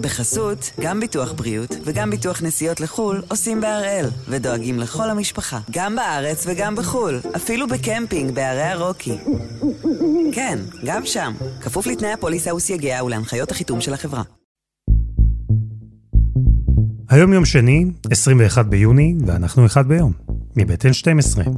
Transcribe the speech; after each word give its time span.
בחסות, 0.00 0.70
גם 0.80 1.00
ביטוח 1.00 1.32
בריאות 1.32 1.76
וגם 1.84 2.10
ביטוח 2.10 2.42
נסיעות 2.42 2.80
לחו"ל 2.80 3.22
עושים 3.28 3.60
בהראל, 3.60 4.06
ודואגים 4.28 4.78
לכל 4.78 5.10
המשפחה, 5.10 5.60
גם 5.70 5.96
בארץ 5.96 6.44
וגם 6.46 6.76
בחו"ל, 6.76 7.20
אפילו 7.36 7.66
בקמפינג 7.68 8.34
בערי 8.34 8.62
הרוקי. 8.62 9.18
כן, 10.32 10.58
גם 10.84 11.06
שם, 11.06 11.32
כפוף 11.60 11.86
לתנאי 11.86 12.12
הפוליסה 12.12 12.54
וסייגיה 12.54 13.04
ולהנחיות 13.04 13.50
החיתום 13.50 13.80
של 13.80 13.94
החברה. 13.94 14.22
היום 17.08 17.32
יום 17.32 17.44
שני, 17.44 17.84
21 18.10 18.66
ביוני, 18.66 19.14
ואנחנו 19.26 19.66
אחד 19.66 19.88
ביום, 19.88 20.12
מבית 20.56 20.84
N12. 20.84 21.48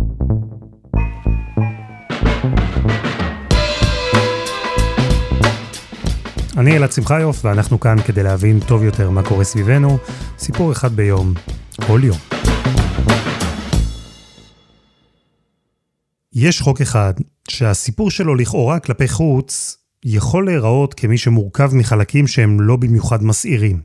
אני 6.57 6.77
אלעד 6.77 6.93
שמחיוף, 6.93 7.45
ואנחנו 7.45 7.81
כאן 7.81 7.97
כדי 8.07 8.23
להבין 8.23 8.61
טוב 8.61 8.83
יותר 8.83 9.11
מה 9.11 9.23
קורה 9.23 9.45
סביבנו, 9.45 9.99
סיפור 10.39 10.73
אחד 10.73 10.93
ביום, 10.93 11.35
כל 11.87 12.01
יום. 12.05 12.19
יש 16.33 16.61
חוק 16.61 16.81
אחד 16.81 17.13
שהסיפור 17.49 18.11
שלו 18.11 18.35
לכאורה 18.35 18.79
כלפי 18.81 19.09
חוץ 19.09 19.77
יכול 20.05 20.47
להיראות 20.47 20.95
כמי 20.95 21.19
שמורכב 21.19 21.71
מחלקים 21.75 22.27
שהם 22.27 22.61
לא 22.61 22.77
במיוחד 22.77 23.23
מסעירים. 23.25 23.81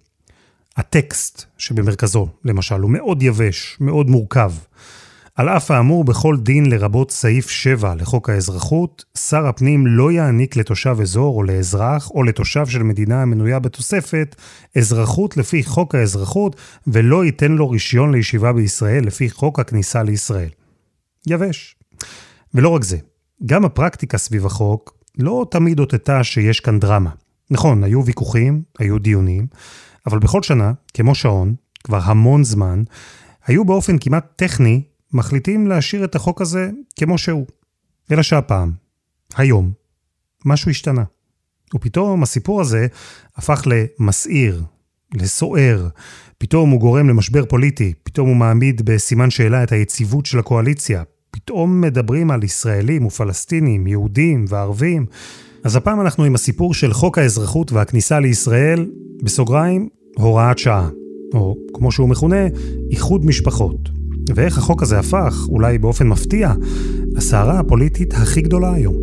הטקסט 0.78 1.46
שבמרכזו, 1.58 2.28
למשל, 2.46 2.80
הוא 2.80 2.92
מאוד 2.92 3.24
יבש, 3.24 3.78
מאוד 3.80 4.10
מורכב. 4.10 4.52
על 5.38 5.50
אף 5.50 5.72
האמור 5.72 6.04
בכל 6.04 6.38
דין 6.38 6.66
לרבות 6.70 7.12
סעיף 7.12 7.50
7 7.50 7.96
לחוק 7.96 8.30
האזרחות, 8.30 9.06
שר 9.18 9.48
הפנים 9.48 9.88
לא 9.88 10.12
יעניק 10.12 10.56
לתושב 10.56 10.98
אזור 11.02 11.38
או 11.38 11.44
לאזרח 11.44 12.12
או 12.12 12.24
לתושב 12.24 12.66
של 12.66 12.84
מדינה 12.84 13.22
המנויה 13.22 13.60
בתוספת 13.60 14.36
אזרחות 14.78 15.38
לפי 15.38 15.64
חוק 15.64 15.96
האזרחות 15.96 16.56
ולא 16.88 17.26
ייתן 17.26 17.52
לו 17.52 17.70
רישיון 17.70 18.12
לישיבה 18.12 18.54
בישראל 18.54 19.06
לפי 19.06 19.30
חוק 19.30 19.60
הכניסה 19.60 20.04
לישראל. 20.04 20.50
יבש. 21.28 21.76
ולא 22.54 22.70
רק 22.70 22.84
זה, 22.84 22.98
גם 23.46 23.66
הפרקטיקה 23.66 24.18
סביב 24.18 24.46
החוק 24.46 24.98
לא 25.18 25.46
תמיד 25.52 25.80
אותתה 25.80 26.24
שיש 26.24 26.60
כאן 26.60 26.80
דרמה. 26.80 27.12
נכון, 27.52 27.84
היו 27.84 28.06
ויכוחים, 28.06 28.62
היו 28.80 29.00
דיונים, 29.00 29.48
אבל 30.06 30.20
בכל 30.20 30.44
שנה, 30.44 30.72
כמו 30.94 31.16
שעון, 31.16 31.56
כבר 31.84 32.00
המון 32.04 32.44
זמן, 32.44 32.84
היו 33.46 33.66
באופן 33.66 33.98
כמעט 33.98 34.26
טכני 34.36 34.82
מחליטים 35.14 35.68
להשאיר 35.68 36.04
את 36.04 36.16
החוק 36.16 36.42
הזה 36.42 36.70
כמו 37.00 37.18
שהוא. 37.18 37.46
אלא 38.12 38.24
שהפעם, 38.24 38.72
היום, 39.36 39.72
משהו 40.46 40.72
השתנה. 40.72 41.04
ופתאום 41.76 42.24
הסיפור 42.24 42.62
הזה 42.62 42.88
הפך 43.36 43.68
למסעיר, 43.68 44.64
לסוער. 45.14 45.88
פתאום 46.38 46.70
הוא 46.70 46.80
גורם 46.80 47.10
למשבר 47.10 47.46
פוליטי, 47.46 47.94
פתאום 48.04 48.28
הוא 48.28 48.36
מעמיד 48.36 48.82
בסימן 48.86 49.30
שאלה 49.30 49.64
את 49.64 49.72
היציבות 49.72 50.26
של 50.26 50.40
הקואליציה. 50.40 51.04
פתאום 51.32 51.82
מדברים 51.82 52.32
על 52.32 52.44
ישראלים 52.44 53.06
ופלסטינים, 53.06 53.88
יהודים 53.88 54.46
וערבים. 54.50 55.06
אז 55.64 55.76
הפעם 55.76 56.02
אנחנו 56.02 56.24
עם 56.24 56.36
הסיפור 56.36 56.74
של 56.74 56.94
חוק 56.94 57.18
האזרחות 57.18 57.72
והכניסה 57.72 58.20
לישראל, 58.20 58.92
בסוגריים, 59.24 59.90
הוראת 60.16 60.58
שעה, 60.58 60.90
או 61.34 61.58
כמו 61.74 61.92
שהוא 61.92 62.10
מכונה, 62.10 62.48
איחוד 62.92 63.26
משפחות. 63.26 63.97
ואיך 64.36 64.58
החוק 64.58 64.84
הזה 64.84 65.00
הפך, 65.00 65.46
אולי 65.50 65.78
באופן 65.78 66.08
מפתיע, 66.08 66.54
לסערה 67.12 67.60
הפוליטית 67.60 68.14
הכי 68.14 68.42
גדולה 68.42 68.74
היום. 68.74 68.96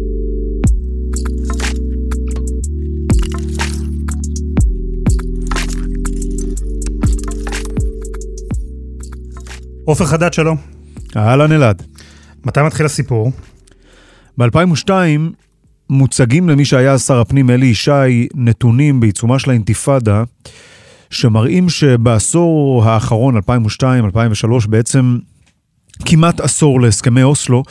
עופר 9.84 10.05
חדד, 10.05 10.33
שלום. 10.33 10.56
אהלן 11.16 11.53
אלעד. 11.53 11.83
מתי 12.44 12.62
מתחיל 12.62 12.86
הסיפור? 12.86 13.32
ב-2002 14.38 14.91
מוצגים 15.91 16.49
למי 16.49 16.65
שהיה 16.65 16.99
שר 16.99 17.20
הפנים 17.20 17.50
אלי 17.50 17.66
ישי 17.66 18.28
נתונים 18.34 19.00
בעיצומה 19.00 19.38
של 19.38 19.50
האינתיפאדה, 19.50 20.25
שמראים 21.14 21.69
שבעשור 21.69 22.84
האחרון, 22.84 23.36
2002-2003, 23.36 23.42
בעצם 24.69 25.19
כמעט 26.04 26.41
עשור 26.41 26.80
להסכמי 26.80 27.22
אוסלו, 27.22 27.62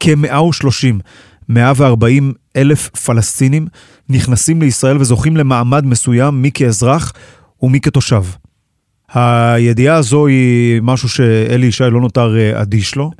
כ-130, 0.00 1.00
140 1.48 2.32
אלף 2.56 2.88
פלסטינים 2.88 3.66
נכנסים 4.08 4.62
לישראל 4.62 4.96
וזוכים 4.96 5.36
למעמד 5.36 5.86
מסוים, 5.86 6.42
מי 6.42 6.50
כאזרח 6.54 7.12
ומי 7.62 7.80
כתושב. 7.80 8.22
הידיעה 9.14 9.96
הזו 9.96 10.26
היא 10.26 10.80
משהו 10.82 11.08
שאלי 11.08 11.66
ישי 11.66 11.84
לא 11.90 12.00
נותר 12.00 12.36
אה, 12.36 12.62
אדיש 12.62 12.94
לו. 12.94 13.10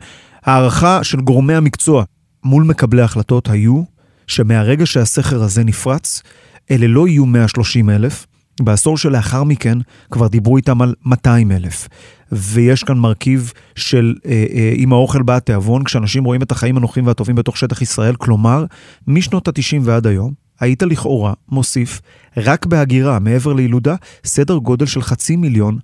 הערכה 0.45 1.05
של 1.05 1.21
גורמי 1.21 1.55
המקצוע 1.55 2.05
מול 2.45 2.65
מקבלי 2.65 3.03
ההחלטות 3.03 3.51
היו 3.51 3.83
שמהרגע 4.27 4.87
שהסכר 4.87 5.43
הזה 5.43 5.65
נפרץ, 5.65 6.23
אלה 6.71 6.87
לא 6.87 7.09
יהיו 7.09 7.27
130 7.27 7.91
אלף, 7.91 8.27
בעשור 8.61 8.99
שלאחר 8.99 9.45
מכן 9.45 9.79
כבר 10.11 10.27
דיברו 10.27 10.57
איתם 10.57 10.83
על 10.83 10.95
200 11.05 11.53
אלף. 11.53 11.89
ויש 12.33 12.85
כאן 12.85 12.99
מרכיב 12.99 13.53
של 13.75 14.15
אה, 14.27 14.47
אה, 14.55 14.73
עם 14.77 14.93
האוכל 14.93 15.23
בא 15.23 15.37
התיאבון, 15.37 15.85
כשאנשים 15.85 16.25
רואים 16.25 16.43
את 16.43 16.53
החיים 16.53 16.77
הנוחים 16.77 17.07
והטובים 17.07 17.37
בתוך 17.37 17.57
שטח 17.57 17.83
ישראל, 17.83 18.17
כלומר, 18.17 18.65
משנות 19.07 19.49
ה-90 19.49 19.81
ועד 19.83 20.07
היום, 20.07 20.33
היית 20.61 20.83
לכאורה 20.83 21.33
מוסיף 21.49 22.01
רק 22.37 22.67
בהגירה 22.67 23.19
מעבר 23.19 23.53
לילודה 23.53 23.95
סדר 24.25 24.57
גודל 24.57 24.87
של 24.87 25.03
חצי 25.03 25.37
מיליון 25.37 25.79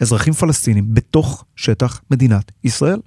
אזרחים 0.00 0.32
פלסטינים 0.32 0.94
בתוך 0.94 1.44
שטח 1.56 2.00
מדינת 2.10 2.52
ישראל. 2.64 2.98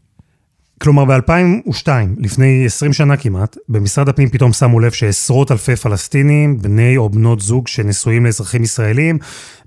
כלומר, 0.81 1.05
ב-2002, 1.05 1.87
לפני 2.17 2.65
20 2.65 2.93
שנה 2.93 3.17
כמעט, 3.17 3.57
במשרד 3.69 4.09
הפנים 4.09 4.29
פתאום 4.29 4.53
שמו 4.53 4.79
לב 4.79 4.91
שעשרות 4.91 5.51
אלפי 5.51 5.75
פלסטינים, 5.75 6.57
בני 6.57 6.97
או 6.97 7.09
בנות 7.09 7.41
זוג 7.41 7.67
שנשואים 7.67 8.25
לאזרחים 8.25 8.63
ישראלים, 8.63 9.17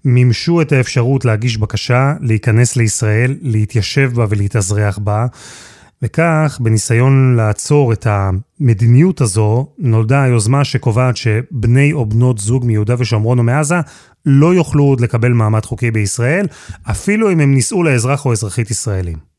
מימשו 0.04 0.62
את 0.62 0.72
האפשרות 0.72 1.24
להגיש 1.24 1.58
בקשה, 1.58 2.12
להיכנס 2.20 2.76
לישראל, 2.76 3.36
להתיישב 3.40 4.10
בה 4.14 4.26
ולהתאזרח 4.28 4.98
בה. 4.98 5.26
וכך, 6.02 6.58
בניסיון 6.60 7.36
לעצור 7.36 7.92
את 7.92 8.06
המדיניות 8.10 9.20
הזו, 9.20 9.68
נולדה 9.78 10.22
היוזמה 10.22 10.64
שקובעת 10.64 11.16
שבני 11.16 11.92
או 11.92 12.06
בנות 12.06 12.38
זוג 12.38 12.64
מיהודה 12.64 12.94
ושומרון 12.98 13.38
או 13.38 13.42
מעזה 13.42 13.80
לא 14.26 14.54
יוכלו 14.54 14.84
עוד 14.84 15.00
לקבל 15.00 15.32
מעמד 15.32 15.64
חוקי 15.64 15.90
בישראל, 15.90 16.46
אפילו 16.90 17.32
אם 17.32 17.40
הם 17.40 17.54
נישאו 17.54 17.82
לאזרח 17.82 18.26
או 18.26 18.32
אזרחית 18.32 18.70
ישראלים. 18.70 19.33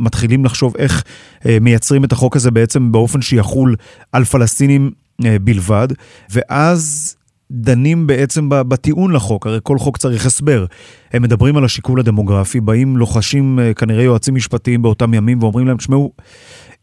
מתחילים 0.00 0.44
לחשוב 0.44 0.76
איך 0.76 1.04
אה, 1.46 1.58
מייצרים 1.60 2.04
את 2.04 2.12
החוק 2.12 2.36
הזה 2.36 2.50
בעצם 2.50 2.92
באופן 2.92 3.22
שיחול 3.22 3.76
על 4.12 4.24
פלסטינים 4.24 4.90
אה, 5.24 5.36
בלבד, 5.38 5.88
ואז 6.30 7.16
דנים 7.50 8.06
בעצם 8.06 8.48
בטיעון 8.48 9.12
לחוק, 9.12 9.46
הרי 9.46 9.58
כל 9.62 9.78
חוק 9.78 9.96
צריך 9.96 10.26
הסבר. 10.26 10.66
הם 11.12 11.22
מדברים 11.22 11.56
על 11.56 11.64
השיקול 11.64 12.00
הדמוגרפי, 12.00 12.60
באים 12.60 12.96
לוחשים 12.96 13.58
אה, 13.58 13.74
כנראה 13.74 14.02
יועצים 14.02 14.34
משפטיים 14.34 14.82
באותם 14.82 15.14
ימים 15.14 15.42
ואומרים 15.42 15.66
להם, 15.66 15.76
תשמעו, 15.76 16.12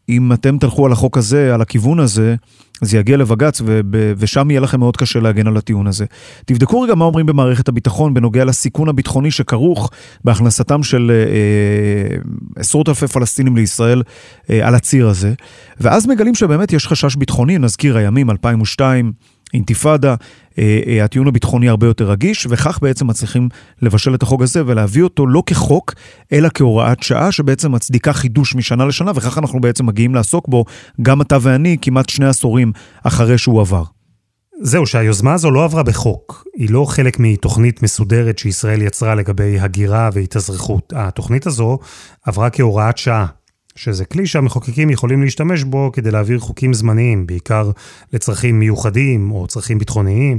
אם 0.08 0.32
אתם 0.32 0.58
תלכו 0.58 0.86
על 0.86 0.92
החוק 0.92 1.18
הזה, 1.18 1.54
על 1.54 1.60
הכיוון 1.60 2.00
הזה, 2.00 2.34
זה 2.80 2.98
יגיע 2.98 3.16
לבג"ץ, 3.16 3.62
ושם 4.18 4.50
יהיה 4.50 4.60
לכם 4.60 4.80
מאוד 4.80 4.96
קשה 4.96 5.20
להגן 5.20 5.46
על 5.46 5.56
הטיעון 5.56 5.86
הזה. 5.86 6.04
תבדקו 6.46 6.80
רגע 6.80 6.94
מה 6.94 7.04
אומרים 7.04 7.26
במערכת 7.26 7.68
הביטחון 7.68 8.14
בנוגע 8.14 8.44
לסיכון 8.44 8.88
הביטחוני 8.88 9.30
שכרוך 9.30 9.90
בהכנסתם 10.24 10.82
של 10.82 11.10
אה, 11.14 11.16
אה, 11.16 12.18
עשרות 12.56 12.88
אלפי 12.88 13.06
פלסטינים 13.06 13.56
לישראל 13.56 14.02
אה, 14.50 14.68
על 14.68 14.74
הציר 14.74 15.08
הזה, 15.08 15.32
ואז 15.80 16.06
מגלים 16.06 16.34
שבאמת 16.34 16.72
יש 16.72 16.86
חשש 16.86 17.16
ביטחוני, 17.16 17.58
נזכיר 17.58 17.96
הימים 17.96 18.30
2002, 18.30 19.12
אינתיפאדה, 19.54 20.14
אה, 20.58 20.80
אה, 20.86 21.04
הטיעון 21.04 21.28
הביטחוני 21.28 21.68
הרבה 21.68 21.86
יותר 21.86 22.10
רגיש, 22.10 22.46
וכך 22.50 22.78
בעצם 22.82 23.06
מצליחים 23.06 23.48
לבשל 23.82 24.14
את 24.14 24.22
החוק 24.22 24.42
הזה 24.42 24.62
ולהביא 24.66 25.02
אותו 25.02 25.26
לא 25.26 25.42
כחוק, 25.46 25.94
אלא 26.32 26.48
כהוראת 26.54 27.02
שעה 27.02 27.32
שבעצם 27.32 27.72
מצדיקה 27.72 28.12
חידוש 28.12 28.54
משנה 28.54 28.86
לשנה, 28.86 29.12
וכך 29.14 29.38
אנחנו 29.38 29.60
בעצם 29.60 29.86
מגיעים 29.86 30.14
לעסוק 30.14 30.48
בו, 30.48 30.64
גם 31.02 31.22
אתה 31.22 31.38
ואני, 31.40 31.76
כמעט 31.82 32.08
שני 32.08 32.26
עשורים 32.26 32.72
אחרי 33.04 33.38
שהוא 33.38 33.60
עבר. 33.60 33.82
זהו, 34.60 34.86
שהיוזמה 34.86 35.34
הזו 35.34 35.50
לא 35.50 35.64
עברה 35.64 35.82
בחוק. 35.82 36.46
היא 36.56 36.70
לא 36.70 36.84
חלק 36.84 37.16
מתוכנית 37.20 37.82
מסודרת 37.82 38.38
שישראל 38.38 38.82
יצרה 38.82 39.14
לגבי 39.14 39.60
הגירה 39.60 40.10
והתאזרחות. 40.12 40.92
התוכנית 40.96 41.46
הזו 41.46 41.78
עברה 42.26 42.50
כהוראת 42.50 42.98
שעה. 42.98 43.26
שזה 43.78 44.04
כלי 44.04 44.26
שהמחוקקים 44.26 44.90
יכולים 44.90 45.22
להשתמש 45.22 45.64
בו 45.64 45.90
כדי 45.92 46.10
להעביר 46.10 46.38
חוקים 46.38 46.74
זמניים, 46.74 47.26
בעיקר 47.26 47.70
לצרכים 48.12 48.58
מיוחדים 48.58 49.30
או 49.30 49.46
צרכים 49.46 49.78
ביטחוניים, 49.78 50.38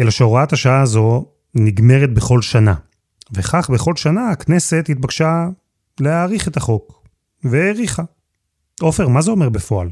אלא 0.00 0.10
שהוראת 0.10 0.52
השעה 0.52 0.80
הזו 0.80 1.26
נגמרת 1.54 2.14
בכל 2.14 2.42
שנה. 2.42 2.74
וכך 3.32 3.70
בכל 3.70 3.96
שנה 3.96 4.30
הכנסת 4.30 4.86
התבקשה 4.88 5.48
להאריך 6.00 6.48
את 6.48 6.56
החוק, 6.56 7.02
והאריכה. 7.44 8.02
עופר, 8.80 9.08
מה 9.08 9.22
זה 9.22 9.30
אומר 9.30 9.48
בפועל? 9.48 9.90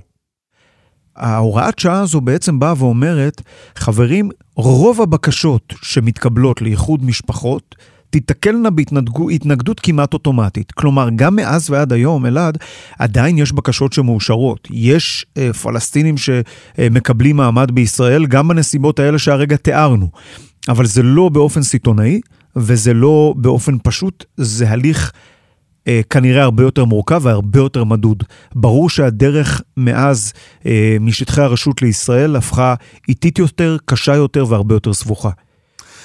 ההוראת 1.16 1.78
שעה 1.78 2.00
הזו 2.00 2.20
בעצם 2.20 2.58
באה 2.58 2.74
ואומרת, 2.76 3.42
חברים, 3.74 4.30
רוב 4.56 5.00
הבקשות 5.00 5.74
שמתקבלות 5.82 6.62
לאיחוד 6.62 7.04
משפחות, 7.04 7.74
תיתקלנה 8.12 8.70
בהתנגדות 8.70 9.80
כמעט 9.80 10.14
אוטומטית. 10.14 10.72
כלומר, 10.72 11.08
גם 11.16 11.36
מאז 11.36 11.70
ועד 11.70 11.92
היום, 11.92 12.26
אלעד, 12.26 12.58
עדיין 12.98 13.38
יש 13.38 13.52
בקשות 13.52 13.92
שמאושרות. 13.92 14.68
יש 14.70 15.26
אה, 15.36 15.52
פלסטינים 15.52 16.14
שמקבלים 16.16 17.36
מעמד 17.36 17.70
בישראל, 17.70 18.26
גם 18.26 18.48
בנסיבות 18.48 18.98
האלה 18.98 19.18
שהרגע 19.18 19.56
תיארנו. 19.56 20.08
אבל 20.68 20.86
זה 20.86 21.02
לא 21.02 21.28
באופן 21.28 21.62
סיטונאי, 21.62 22.20
וזה 22.56 22.94
לא 22.94 23.34
באופן 23.36 23.76
פשוט, 23.82 24.24
זה 24.36 24.70
הליך 24.70 25.12
אה, 25.88 26.00
כנראה 26.10 26.42
הרבה 26.42 26.62
יותר 26.62 26.84
מורכב 26.84 27.20
והרבה 27.22 27.58
יותר 27.58 27.84
מדוד. 27.84 28.22
ברור 28.54 28.90
שהדרך 28.90 29.62
מאז 29.76 30.32
אה, 30.66 30.96
משטחי 31.00 31.42
הרשות 31.42 31.82
לישראל 31.82 32.36
הפכה 32.36 32.74
איטית 33.08 33.38
יותר, 33.38 33.76
קשה 33.84 34.14
יותר 34.14 34.44
והרבה 34.48 34.74
יותר 34.74 34.92
סבוכה. 34.92 35.30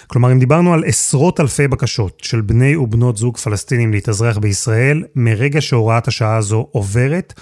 כלומר, 0.07 0.31
אם 0.31 0.39
דיברנו 0.39 0.74
על 0.74 0.83
עשרות 0.86 1.39
אלפי 1.39 1.68
בקשות 1.68 2.19
של 2.21 2.42
בני 2.42 2.75
ובנות 2.75 3.18
זוג 3.18 3.38
פלסטינים 3.38 3.92
להתאזרח 3.92 4.38
בישראל, 4.38 5.04
מרגע 5.15 5.62
שהוראת 5.62 6.07
השעה 6.07 6.38
הזו 6.38 6.68
עוברת, 6.71 7.33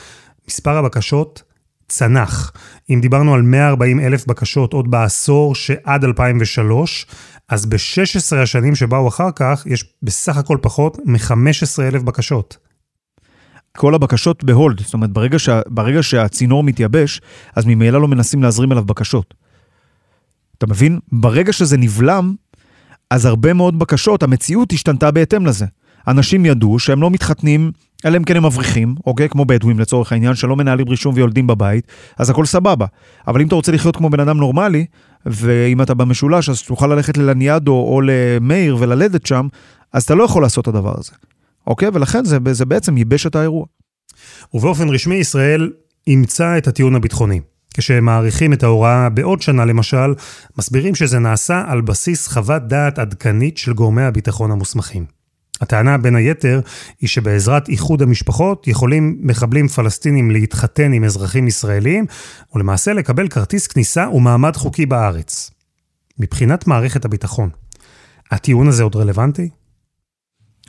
מספר 0.48 0.78
הבקשות 0.78 1.44
צנח. 1.88 2.52
אם 2.90 3.02
דיברנו 3.02 3.34
על 3.34 3.42
140 3.42 4.00
אלף 4.00 4.28
בקשות 4.28 4.74
עוד 4.74 4.92
בעשור 4.92 5.56
שעד 5.56 6.04
2003, 6.04 7.06
אז 7.50 7.66
ב-16 7.66 8.36
השנים 8.36 8.76
שבאו 8.76 9.08
אחר 9.08 9.32
כך, 9.36 9.64
יש 9.66 9.86
בסך 10.04 10.38
הכל 10.38 10.58
פחות 10.62 10.98
מ-15 11.06 11.82
אלף 11.82 12.02
בקשות. 12.02 12.58
כל 13.78 13.96
הבקשות 13.96 14.44
בהולד, 14.44 14.80
זאת 14.80 14.94
אומרת, 14.94 15.12
ברגע, 15.12 15.40
שה, 15.40 15.62
ברגע 15.68 16.04
שהצינור 16.04 16.64
מתייבש, 16.64 17.22
אז 17.56 17.66
ממילא 17.66 18.02
לא 18.02 18.08
מנסים 18.08 18.44
להזרים 18.44 18.72
אליו 18.72 18.86
בקשות. 18.86 19.34
אתה 20.58 20.68
מבין? 20.68 21.00
ברגע 21.12 21.54
שזה 21.54 21.78
נבלם, 21.78 22.36
אז 23.16 23.26
הרבה 23.26 23.54
מאוד 23.54 23.80
בקשות, 23.80 24.24
המציאות 24.24 24.74
השתנתה 24.74 25.12
בהתאם 25.12 25.46
לזה. 25.46 25.66
אנשים 26.08 26.46
ידעו 26.46 26.80
שהם 26.80 27.02
לא 27.02 27.12
מתחתנים, 27.12 27.72
אלא 28.06 28.18
אם 28.18 28.24
כן 28.24 28.38
הם 28.38 28.46
מבריחים, 28.46 28.96
אוקיי? 29.06 29.30
כמו 29.30 29.46
בדואים 29.46 29.80
לצורך 29.80 30.12
העניין, 30.12 30.36
שלא 30.36 30.56
מנהלים 30.56 30.90
רישום 30.90 31.16
ויולדים 31.16 31.48
בבית, 31.48 31.88
אז 32.18 32.30
הכל 32.30 32.46
סבבה. 32.46 32.86
אבל 33.28 33.42
אם 33.42 33.48
אתה 33.48 33.56
רוצה 33.56 33.72
לחיות 33.72 33.96
כמו 33.96 34.10
בן 34.10 34.20
אדם 34.20 34.38
נורמלי, 34.38 34.86
ואם 35.26 35.82
אתה 35.82 35.94
במשולש, 35.94 36.50
אז 36.50 36.62
תוכל 36.62 36.88
ללכת 36.88 37.18
ללניאדו 37.18 37.72
או 37.72 38.02
למאיר 38.04 38.78
וללדת 38.80 39.26
שם, 39.26 39.48
אז 39.94 40.04
אתה 40.04 40.16
לא 40.16 40.24
יכול 40.24 40.42
לעשות 40.42 40.64
את 40.64 40.68
הדבר 40.68 40.94
הזה. 40.98 41.12
אוקיי? 41.68 41.90
ולכן 41.94 42.26
זה, 42.26 42.38
זה 42.52 42.66
בעצם 42.66 42.98
ייבש 42.98 43.28
את 43.28 43.36
האירוע. 43.36 43.66
ובאופן 44.54 44.90
רשמי 44.90 45.16
ישראל 45.16 45.72
אימצה 46.08 46.58
את 46.58 46.68
הטיעון 46.68 46.96
הביטחוני. 46.96 47.40
כשהם 47.77 48.06
מעריכים 48.06 48.54
את 48.54 48.63
ההוראה 48.63 49.10
בעוד 49.10 49.42
שנה 49.42 49.66
למשל, 49.66 50.13
מסבירים 50.57 50.95
שזה 50.95 51.19
נעשה 51.19 51.63
על 51.68 51.81
בסיס 51.81 52.27
חוות 52.27 52.68
דעת 52.68 53.00
עדכנית 53.00 53.57
של 53.57 53.74
גורמי 53.74 54.04
הביטחון 54.04 54.51
המוסמכים. 54.51 55.06
הטענה 55.62 55.98
בין 55.98 56.16
היתר 56.16 56.62
היא 57.01 57.10
שבעזרת 57.10 57.69
איחוד 57.69 58.01
המשפחות 58.01 58.68
יכולים 58.68 59.18
מחבלים 59.22 59.68
פלסטינים 59.68 60.31
להתחתן 60.31 60.94
עם 60.94 61.04
אזרחים 61.04 61.48
ישראלים 61.48 62.06
ולמעשה 62.54 62.94
לקבל 62.94 63.27
כרטיס 63.27 63.68
כניסה 63.68 64.10
ומעמד 64.10 64.56
חוקי 64.56 64.86
בארץ. 64.86 65.51
מבחינת 66.19 66.68
מערכת 66.68 67.06
הביטחון, 67.06 67.50
הטיעון 68.31 68.68
הזה 68.68 68.83
עוד 68.83 68.95
רלוונטי? 68.95 69.50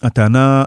הטענה, 0.03 0.65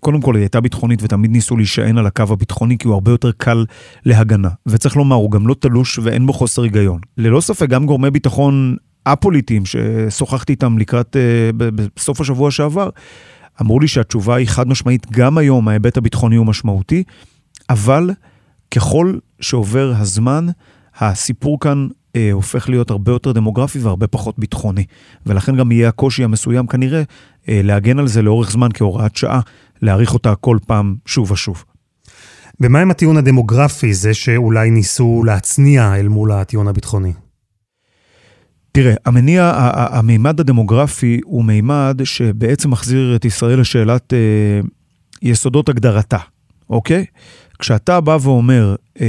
קודם 0.00 0.20
כל 0.20 0.34
היא 0.34 0.42
הייתה 0.42 0.60
ביטחונית 0.60 1.02
ותמיד 1.02 1.30
ניסו 1.30 1.56
להישען 1.56 1.98
על 1.98 2.06
הקו 2.06 2.24
הביטחוני 2.30 2.78
כי 2.78 2.88
הוא 2.88 2.94
הרבה 2.94 3.10
יותר 3.10 3.32
קל 3.32 3.64
להגנה. 4.04 4.48
וצריך 4.66 4.96
לומר, 4.96 5.16
הוא 5.16 5.30
גם 5.30 5.46
לא 5.46 5.54
תלוש 5.60 5.98
ואין 5.98 6.26
בו 6.26 6.32
חוסר 6.32 6.62
היגיון. 6.62 7.00
ללא 7.18 7.40
ספק, 7.40 7.68
גם 7.68 7.86
גורמי 7.86 8.10
ביטחון 8.10 8.76
א-פוליטיים 9.04 9.62
ששוחחתי 9.66 10.52
איתם 10.52 10.78
לקראת, 10.78 11.16
אה, 11.16 11.50
בסוף 11.96 12.20
השבוע 12.20 12.50
שעבר, 12.50 12.88
אמרו 13.60 13.80
לי 13.80 13.88
שהתשובה 13.88 14.34
היא 14.34 14.46
חד 14.46 14.68
משמעית, 14.68 15.06
גם 15.10 15.38
היום 15.38 15.68
ההיבט 15.68 15.96
הביטחוני 15.96 16.36
הוא 16.36 16.46
משמעותי, 16.46 17.02
אבל 17.70 18.10
ככל 18.70 19.14
שעובר 19.40 19.92
הזמן, 19.96 20.46
הסיפור 20.98 21.60
כאן 21.60 21.88
אה, 22.16 22.32
הופך 22.32 22.68
להיות 22.68 22.90
הרבה 22.90 23.12
יותר 23.12 23.32
דמוגרפי 23.32 23.78
והרבה 23.78 24.06
פחות 24.06 24.38
ביטחוני. 24.38 24.84
ולכן 25.26 25.56
גם 25.56 25.72
יהיה 25.72 25.88
הקושי 25.88 26.24
המסוים 26.24 26.66
כנראה 26.66 27.02
אה, 27.48 27.60
להגן 27.64 27.98
על 27.98 28.08
זה 28.08 28.22
לאורך 28.22 28.50
זמן 28.50 28.68
כהוראת 28.74 29.16
שעה, 29.16 29.40
להאריך 29.82 30.14
אותה 30.14 30.34
כל 30.34 30.58
פעם 30.66 30.94
שוב 31.06 31.30
ושוב. 31.30 31.64
ומה 32.60 32.80
עם 32.80 32.90
הטיעון 32.90 33.16
הדמוגרפי, 33.16 33.94
זה 33.94 34.14
שאולי 34.14 34.70
ניסו 34.70 35.22
להצניע 35.26 35.96
אל 35.96 36.08
מול 36.08 36.32
הטיעון 36.32 36.68
הביטחוני? 36.68 37.12
תראה, 38.72 38.94
המניע, 39.06 39.52
המימד 39.74 40.40
הדמוגרפי 40.40 41.20
הוא 41.24 41.44
מימד 41.44 42.00
שבעצם 42.04 42.70
מחזיר 42.70 43.16
את 43.16 43.24
ישראל 43.24 43.60
לשאלת 43.60 44.12
אה, 44.12 44.60
יסודות 45.22 45.68
הגדרתה, 45.68 46.18
אוקיי? 46.70 47.04
כשאתה 47.58 48.00
בא 48.00 48.18
ואומר 48.20 48.74
אה, 49.00 49.06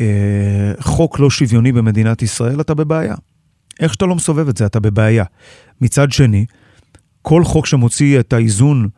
אה, 0.00 0.82
חוק 0.82 1.20
לא 1.20 1.30
שוויוני 1.30 1.72
במדינת 1.72 2.22
ישראל, 2.22 2.60
אתה 2.60 2.74
בבעיה. 2.74 3.14
איך 3.80 3.92
שאתה 3.92 4.06
לא 4.06 4.14
מסובב 4.14 4.48
את 4.48 4.56
זה, 4.56 4.66
אתה 4.66 4.80
בבעיה. 4.80 5.24
מצד 5.80 6.12
שני, 6.12 6.46
כל 7.22 7.44
חוק 7.44 7.66
שמוציא 7.66 8.20
את 8.20 8.32
האיזון 8.32 8.88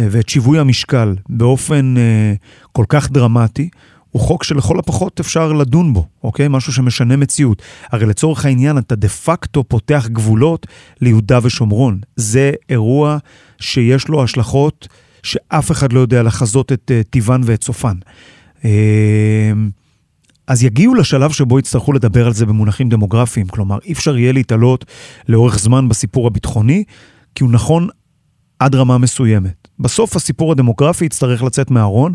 אה, 0.00 0.06
ואת 0.10 0.28
שיווי 0.28 0.58
המשקל 0.58 1.14
באופן 1.28 1.94
אה, 1.96 2.34
כל 2.72 2.84
כך 2.88 3.10
דרמטי, 3.10 3.68
הוא 4.10 4.22
חוק 4.22 4.44
שלכל 4.44 4.78
הפחות 4.78 5.20
אפשר 5.20 5.52
לדון 5.52 5.92
בו, 5.92 6.06
אוקיי? 6.24 6.46
משהו 6.50 6.72
שמשנה 6.72 7.16
מציאות. 7.16 7.62
הרי 7.92 8.06
לצורך 8.06 8.44
העניין 8.44 8.78
אתה 8.78 8.94
דה 8.94 9.08
פקטו 9.08 9.64
פותח 9.64 10.08
גבולות 10.12 10.66
ליהודה 11.00 11.38
ושומרון. 11.42 12.00
זה 12.16 12.52
אירוע 12.68 13.18
שיש 13.58 14.08
לו 14.08 14.24
השלכות 14.24 14.88
שאף 15.22 15.70
אחד 15.70 15.92
לא 15.92 16.00
יודע 16.00 16.22
לחזות 16.22 16.72
את 16.72 16.90
uh, 16.90 17.10
טיבן 17.10 17.40
ואת 17.44 17.64
סופן. 17.64 17.94
Uh, 18.64 18.66
אז 20.46 20.62
יגיעו 20.62 20.94
לשלב 20.94 21.32
שבו 21.32 21.58
יצטרכו 21.58 21.92
לדבר 21.92 22.26
על 22.26 22.32
זה 22.32 22.46
במונחים 22.46 22.88
דמוגרפיים. 22.88 23.46
כלומר, 23.46 23.78
אי 23.84 23.92
אפשר 23.92 24.18
יהיה 24.18 24.32
להתעלות 24.32 24.84
לאורך 25.28 25.58
זמן 25.58 25.88
בסיפור 25.88 26.26
הביטחוני, 26.26 26.84
כי 27.34 27.44
הוא 27.44 27.52
נכון 27.52 27.88
עד 28.58 28.74
רמה 28.74 28.98
מסוימת. 28.98 29.68
בסוף 29.78 30.16
הסיפור 30.16 30.52
הדמוגרפי 30.52 31.04
יצטרך 31.04 31.42
לצאת 31.42 31.70
מהארון, 31.70 32.12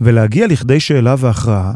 ולהגיע 0.00 0.46
לכדי 0.46 0.80
שאלה 0.80 1.14
והכרעה, 1.18 1.72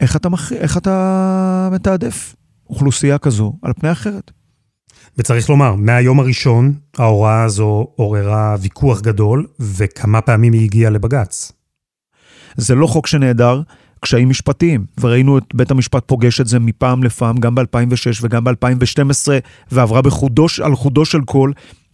איך 0.00 0.16
אתה, 0.16 0.28
מח... 0.28 0.52
איך 0.52 0.76
אתה 0.76 1.68
מתעדף 1.72 2.34
אוכלוסייה 2.70 3.18
כזו 3.18 3.52
על 3.62 3.72
פני 3.72 3.92
אחרת. 3.92 4.30
וצריך 5.18 5.50
לומר, 5.50 5.74
מהיום 5.74 6.20
הראשון 6.20 6.74
ההוראה 6.98 7.42
הזו 7.42 7.86
עוררה 7.96 8.56
ויכוח 8.60 9.00
גדול, 9.00 9.46
וכמה 9.60 10.20
פעמים 10.20 10.52
היא 10.52 10.64
הגיעה 10.64 10.90
לבג"ץ. 10.90 11.52
זה 12.56 12.74
לא 12.74 12.86
חוק 12.86 13.06
שנעדר 13.06 13.62
קשיים 14.00 14.28
משפטיים, 14.28 14.84
וראינו 15.00 15.38
את 15.38 15.44
בית 15.54 15.70
המשפט 15.70 16.02
פוגש 16.06 16.40
את 16.40 16.46
זה 16.46 16.58
מפעם 16.58 17.02
לפעם, 17.02 17.36
גם 17.36 17.54
ב-2006 17.54 18.18
וגם 18.22 18.44
ב-2012, 18.44 19.28
ועברה 19.72 20.02
בחודו, 20.02 20.46
על 20.62 20.74
חודו 20.74 21.04
של 21.04 21.20
קול. 21.20 21.52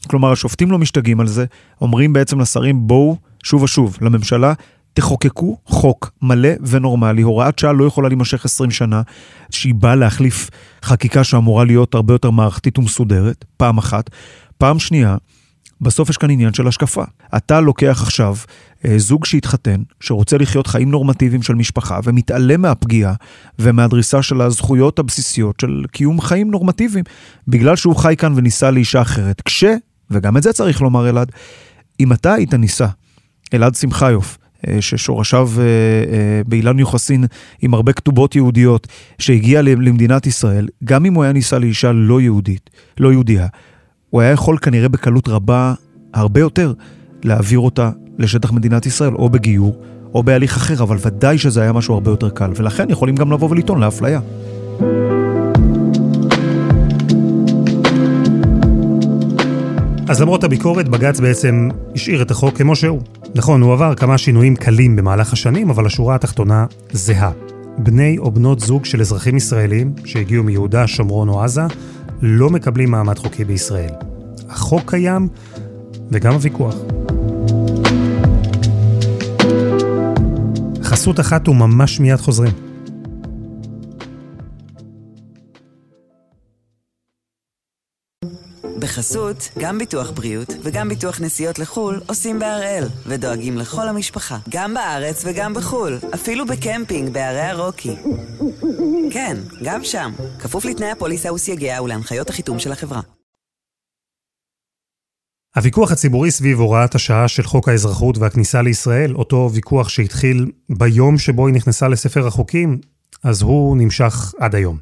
כלומר, 0.08 0.32
השופטים 0.32 0.70
לא 0.70 0.78
משתגעים 0.78 1.20
על 1.20 1.26
זה, 1.26 1.44
אומרים 1.80 2.12
בעצם 2.12 2.40
לשרים, 2.40 2.86
בואו 2.86 3.16
שוב 3.42 3.62
ושוב 3.62 3.98
לממשלה, 4.00 4.52
תחוקקו 4.94 5.58
חוק 5.66 6.10
מלא 6.22 6.48
ונורמלי. 6.66 7.22
הוראת 7.22 7.58
שעה 7.58 7.72
לא 7.72 7.84
יכולה 7.84 8.08
להימשך 8.08 8.44
20 8.44 8.70
שנה, 8.70 9.02
שהיא 9.50 9.74
באה 9.74 9.94
להחליף 9.94 10.50
חקיקה 10.82 11.24
שאמורה 11.24 11.64
להיות 11.64 11.94
הרבה 11.94 12.14
יותר 12.14 12.30
מערכתית 12.30 12.78
ומסודרת, 12.78 13.44
פעם 13.56 13.78
אחת. 13.78 14.10
פעם 14.58 14.78
שנייה, 14.78 15.16
בסוף 15.80 16.11
יש 16.11 16.16
כאן 16.16 16.30
עניין 16.30 16.52
של 16.54 16.68
השקפה. 16.68 17.04
אתה 17.37 17.61
לוקח 17.61 18.02
עכשיו 18.02 18.37
אה, 18.85 18.99
זוג 18.99 19.25
שהתחתן, 19.25 19.82
שרוצה 20.00 20.38
לחיות 20.38 20.66
חיים 20.66 20.90
נורמטיביים 20.90 21.42
של 21.42 21.54
משפחה, 21.54 22.00
ומתעלם 22.04 22.62
מהפגיעה 22.62 23.14
ומהדריסה 23.58 24.23
של 24.23 24.40
הזכויות 24.40 24.99
הבסיסיות 24.99 25.61
של 25.61 25.85
קיום 25.92 26.20
חיים 26.20 26.50
נורמטיביים, 26.50 27.04
בגלל 27.49 27.76
שהוא 27.76 27.97
חי 27.97 28.14
כאן 28.18 28.32
ונישא 28.37 28.64
לאישה 28.64 29.02
אחרת. 29.02 29.40
כש, 29.40 29.64
וגם 30.11 30.37
את 30.37 30.42
זה 30.42 30.52
צריך 30.52 30.82
לומר 30.82 31.08
אלעד, 31.08 31.32
אם 32.00 32.12
אתה 32.12 32.35
היית 32.35 32.54
נישא, 32.54 32.87
אלעד 33.54 33.75
שמחיוף, 33.75 34.38
אה, 34.66 34.82
ששורשיו 34.82 35.50
אה, 35.58 35.64
אה, 35.64 36.40
באילן 36.47 36.78
יוחסין 36.78 37.25
עם 37.62 37.75
הרבה 37.75 37.92
כתובות 37.92 38.37
יהודיות, 38.37 38.87
שהגיע 39.18 39.62
למדינת 39.62 40.26
ישראל, 40.26 40.68
גם 40.85 41.06
אם 41.06 41.14
הוא 41.14 41.23
היה 41.23 41.32
נישא 41.32 41.54
לאישה 41.54 41.92
לא 41.92 42.20
יהודית, 42.20 42.70
לא 43.00 43.12
יהודייה, 43.12 43.47
הוא 44.10 44.20
היה 44.20 44.30
יכול 44.30 44.58
כנראה 44.58 44.88
בקלות 44.88 45.28
רבה 45.28 45.74
הרבה 46.14 46.40
יותר 46.40 46.72
להעביר 47.22 47.58
אותה 47.58 47.90
לשטח 48.18 48.52
מדינת 48.52 48.86
ישראל, 48.86 49.14
או 49.14 49.28
בגיור, 49.28 49.76
או 50.14 50.22
בהליך 50.22 50.56
אחר, 50.56 50.82
אבל 50.82 50.96
ודאי 51.00 51.38
שזה 51.38 51.62
היה 51.62 51.72
משהו 51.72 51.94
הרבה 51.94 52.10
יותר 52.10 52.30
קל, 52.30 52.50
ולכן 52.56 52.90
יכולים 52.90 53.16
גם 53.16 53.32
לבוא 53.32 53.48
ולטעון 53.50 53.80
לאפליה. 53.80 54.20
אז 60.08 60.20
למרות 60.20 60.44
הביקורת, 60.44 60.88
בג"ץ 60.88 61.20
בעצם 61.20 61.68
השאיר 61.94 62.22
את 62.22 62.30
החוק 62.30 62.56
כמו 62.56 62.76
שהוא. 62.76 63.00
נכון, 63.34 63.62
הוא 63.62 63.72
עבר 63.72 63.94
כמה 63.94 64.18
שינויים 64.18 64.56
קלים 64.56 64.96
במהלך 64.96 65.32
השנים, 65.32 65.70
אבל 65.70 65.86
השורה 65.86 66.14
התחתונה 66.14 66.66
זהה. 66.92 67.30
בני 67.78 68.18
או 68.18 68.30
בנות 68.30 68.60
זוג 68.60 68.84
של 68.84 69.00
אזרחים 69.00 69.36
ישראלים 69.36 69.92
שהגיעו 70.04 70.44
מיהודה, 70.44 70.86
שומרון 70.86 71.28
או 71.28 71.42
עזה, 71.42 71.62
לא 72.22 72.50
מקבלים 72.50 72.90
מעמד 72.90 73.18
חוקי 73.18 73.44
בישראל. 73.44 73.90
החוק 74.48 74.90
קיים 74.90 75.28
וגם 76.10 76.32
הוויכוח. 76.32 76.75
חסות 80.82 81.20
אחת 81.20 81.48
וממש 81.48 82.00
מיד 82.00 82.16
חוזרים. 82.16 82.67
בחסות, 88.80 89.49
גם 89.58 89.78
ביטוח 89.78 90.11
בריאות 90.11 90.49
וגם 90.62 90.88
ביטוח 90.88 91.20
נסיעות 91.20 91.58
לחו"ל 91.58 92.00
עושים 92.06 92.38
בהראל, 92.38 92.85
ודואגים 93.06 93.58
לכל 93.58 93.88
המשפחה, 93.88 94.38
גם 94.49 94.75
בארץ 94.75 95.23
וגם 95.26 95.54
בחו"ל, 95.54 95.99
אפילו 96.14 96.47
בקמפינג 96.47 97.12
בערי 97.12 97.40
הרוקי. 97.40 97.97
כן, 99.12 99.37
גם 99.64 99.85
שם, 99.85 100.12
כפוף 100.38 100.64
לתנאי 100.64 100.90
הפוליסה 100.90 101.32
וסייגיה 101.32 101.82
ולהנחיות 101.82 102.30
החיתום 102.30 102.58
של 102.58 102.73
החברה. 102.73 103.00
הוויכוח 105.56 105.92
הציבורי 105.92 106.30
סביב 106.30 106.61
הוראת 106.61 106.94
השעה 106.94 107.28
של 107.28 107.42
חוק 107.42 107.68
האזרחות 107.68 108.18
והכניסה 108.18 108.62
לישראל, 108.62 109.14
אותו 109.14 109.50
ויכוח 109.52 109.88
שהתחיל 109.88 110.50
ביום 110.68 111.18
שבו 111.18 111.47
היא 111.47 111.54
נכנסה 111.54 111.88
לספר 111.88 112.26
החוקים, 112.26 112.78
אז 113.25 113.42
הוא 113.42 113.76
נמשך 113.76 114.35
עד 114.38 114.54
היום. 114.54 114.78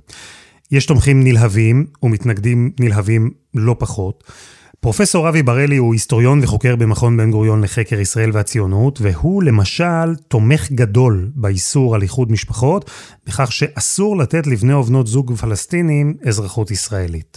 יש 0.72 0.86
תומכים 0.86 1.16
נלהבים 1.24 1.86
ומתנגדים 2.02 2.70
נלהבים 2.80 3.30
לא 3.54 3.74
פחות. 3.78 4.24
פרופסור 4.80 5.28
אבי 5.28 5.42
בראלי 5.42 5.76
הוא 5.76 5.92
היסטוריון 5.92 6.38
וחוקר 6.42 6.74
במכון 6.80 7.16
בן 7.16 7.30
גוריון 7.30 7.60
לחקר 7.64 8.00
ישראל 8.00 8.30
והציונות, 8.32 8.98
והוא 9.02 9.42
למשל 9.42 10.08
תומך 10.28 10.62
גדול 10.80 11.14
באיסור 11.42 11.94
על 11.94 12.02
איחוד 12.02 12.28
משפחות, 12.32 12.84
בכך 13.26 13.52
שאסור 13.52 14.16
לתת 14.16 14.46
לבני 14.52 14.74
ובנות 14.74 15.06
זוג 15.06 15.32
פלסטינים 15.32 16.06
אזרחות 16.28 16.70
ישראלית. 16.70 17.32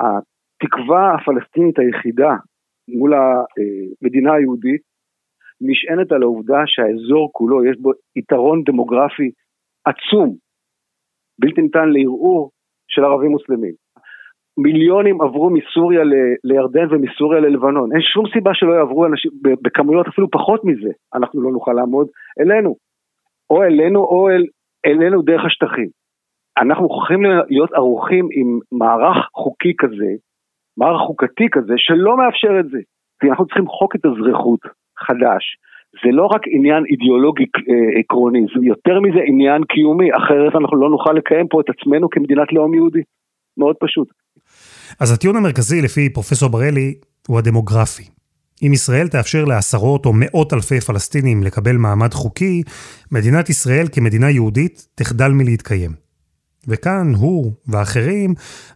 התקווה 0.00 1.14
הפלסטינית 1.14 1.78
היחידה 1.78 2.32
מול 2.88 3.12
המדינה 3.14 4.34
היהודית 4.34 4.82
נשענת 5.60 6.12
על 6.12 6.22
העובדה 6.22 6.62
שהאזור 6.66 7.30
כולו 7.32 7.64
יש 7.64 7.76
בו 7.80 7.90
יתרון 8.16 8.62
דמוגרפי 8.66 9.30
עצום, 9.84 10.36
בלתי 11.38 11.62
ניתן 11.62 11.88
לערעור 11.88 12.50
של 12.88 13.04
ערבים 13.04 13.30
מוסלמים. 13.30 13.74
מיליונים 14.58 15.20
עברו 15.22 15.50
מסוריה 15.50 16.02
לירדן 16.44 16.86
ומסוריה 16.90 17.40
ללבנון. 17.40 17.92
אין 17.92 18.02
שום 18.02 18.24
סיבה 18.32 18.50
שלא 18.54 18.72
יעברו 18.72 19.06
אנשים 19.06 19.30
בכמויות 19.62 20.06
אפילו 20.06 20.30
פחות 20.30 20.64
מזה, 20.64 20.90
אנחנו 21.14 21.42
לא 21.42 21.50
נוכל 21.50 21.72
לעמוד 21.72 22.06
אלינו. 22.40 22.76
או 23.50 23.62
אלינו 23.62 24.00
או 24.00 24.28
אל, 24.30 24.44
אלינו 24.86 25.22
דרך 25.22 25.44
השטחים. 25.44 25.88
אנחנו 26.58 26.82
מוכרחים 26.82 27.22
להיות 27.48 27.72
ערוכים 27.72 28.28
עם 28.32 28.58
מערך 28.72 29.28
חוקי 29.32 29.72
כזה, 29.78 30.10
מערך 30.76 31.00
חוקתי 31.00 31.46
כזה, 31.52 31.74
שלא 31.76 32.16
מאפשר 32.16 32.60
את 32.60 32.68
זה. 32.70 32.78
כי 33.20 33.30
אנחנו 33.30 33.46
צריכים 33.46 33.68
חוק 33.68 33.96
את 33.96 34.04
האזרחות 34.04 34.60
חדש. 34.98 35.44
זה 36.02 36.10
לא 36.12 36.26
רק 36.26 36.42
עניין 36.46 36.82
אידיאולוגי 36.90 37.44
אה, 37.44 38.00
עקרוני, 38.00 38.40
זה 38.40 38.66
יותר 38.66 39.00
מזה 39.00 39.20
עניין 39.26 39.64
קיומי, 39.64 40.08
אחרת 40.16 40.52
אנחנו 40.60 40.76
לא 40.76 40.90
נוכל 40.90 41.12
לקיים 41.12 41.46
פה 41.48 41.60
את 41.60 41.68
עצמנו 41.68 42.10
כמדינת 42.10 42.52
לאום 42.52 42.74
יהודי. 42.74 43.00
מאוד 43.56 43.76
פשוט. 43.80 44.08
אז 45.00 45.12
הטיעון 45.12 45.36
המרכזי 45.36 45.82
לפי 45.82 46.12
פרופסור 46.12 46.48
בראלי 46.50 46.94
הוא 47.28 47.38
הדמוגרפי. 47.38 48.02
אם 48.62 48.72
ישראל 48.72 49.08
תאפשר 49.08 49.44
לעשרות 49.44 50.06
או 50.06 50.12
מאות 50.14 50.52
אלפי 50.52 50.80
פלסטינים 50.80 51.42
לקבל 51.42 51.76
מעמד 51.76 52.12
חוקי, 52.12 52.62
מדינת 53.12 53.50
ישראל 53.50 53.86
כמדינה 53.92 54.30
יהודית 54.30 54.86
תחדל 54.94 55.28
מלהתקיים. 55.32 55.90
וכאן 56.68 57.12
הוא 57.16 57.52
ואחרים 57.68 58.34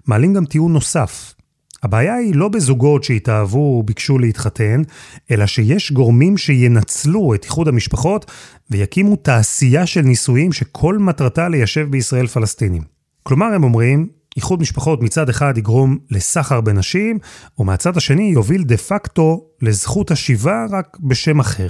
מעלים 0.09 0.35
גם 0.35 0.45
טיעון 0.45 0.73
נוסף. 0.73 1.38
הבעיה 1.83 2.15
היא 2.15 2.35
לא 2.37 2.49
בזוגות 2.49 3.05
שהתאהבו 3.05 3.79
וביקשו 3.81 4.19
להתחתן, 4.19 4.83
אלא 5.31 5.47
שיש 5.47 5.93
גורמים 5.93 6.37
שינצלו 6.37 7.35
את 7.35 7.45
איחוד 7.45 7.69
המשפחות 7.69 8.31
ויקימו 8.71 9.17
תעשייה 9.17 9.87
של 9.87 10.01
נישואים 10.01 10.53
שכל 10.53 10.97
מטרתה 10.99 11.49
ליישב 11.49 11.87
בישראל 11.91 12.27
פלסטינים. 12.27 12.83
כלומר, 13.23 13.47
הם 13.47 13.65
אומרים, 13.65 14.09
איחוד 14.37 14.61
משפחות 14.61 15.03
מצד 15.03 15.29
אחד 15.29 15.59
יגרום 15.59 15.99
לסחר 16.11 16.61
בנשים, 16.61 17.19
ומהצד 17.59 17.97
השני 17.97 18.31
יוביל 18.35 18.63
דה 18.63 18.77
פקטו 18.77 19.51
לזכות 19.63 20.11
השיבה 20.11 20.67
רק 20.71 20.97
בשם 21.09 21.41
אחר. 21.41 21.69